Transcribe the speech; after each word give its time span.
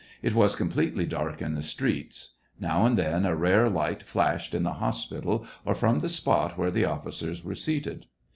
It 0.23 0.33
was 0.33 0.55
completely 0.55 1.05
dark 1.05 1.43
in 1.43 1.53
the 1.53 1.61
streets; 1.61 2.33
now 2.59 2.87
and 2.87 2.97
then, 2.97 3.23
a 3.23 3.35
rare 3.35 3.69
light 3.69 4.01
flashed 4.01 4.55
in 4.55 4.63
the 4.63 4.73
hospital 4.81 5.45
or 5.63 5.75
from 5.75 5.99
the 5.99 6.09
spot 6.09 6.57
where 6.57 6.71
the 6.71 6.85
officers 6.85 7.43
were 7.43 7.53
seated. 7.53 8.07